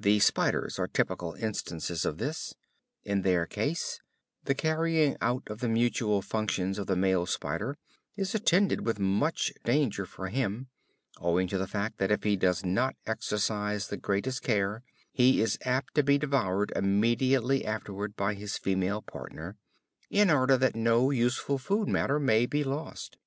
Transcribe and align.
The 0.00 0.18
spiders 0.18 0.80
are 0.80 0.88
typical 0.88 1.34
instances 1.34 2.04
of 2.04 2.18
this: 2.18 2.54
in 3.04 3.22
their 3.22 3.46
case 3.46 4.00
the 4.42 4.52
carrying 4.56 5.16
out 5.20 5.44
of 5.46 5.60
the 5.60 5.68
natural 5.68 6.22
functions 6.22 6.76
of 6.76 6.88
the 6.88 6.96
male 6.96 7.24
spider 7.24 7.76
is 8.16 8.34
attended 8.34 8.84
with 8.84 8.98
much 8.98 9.52
danger 9.62 10.06
for 10.06 10.26
him, 10.26 10.66
owing 11.20 11.46
to 11.46 11.56
the 11.56 11.68
fact 11.68 11.98
that 11.98 12.10
if 12.10 12.24
he 12.24 12.34
does 12.36 12.64
not 12.66 12.96
exercise 13.06 13.86
the 13.86 13.96
greatest 13.96 14.42
care, 14.42 14.82
he 15.12 15.40
is 15.40 15.56
apt 15.64 15.94
to 15.94 16.02
be 16.02 16.18
devoured 16.18 16.72
immediately 16.74 17.64
afterward 17.64 18.16
by 18.16 18.34
his 18.34 18.58
female 18.58 19.02
partner, 19.02 19.56
in 20.10 20.30
order 20.30 20.56
that 20.56 20.74
no 20.74 21.12
useful 21.12 21.58
food 21.58 21.86
matter 21.86 22.18
may 22.18 22.44
be 22.44 22.64
lost. 22.64 23.18